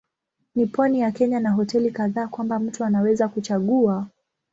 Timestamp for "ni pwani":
0.55-0.99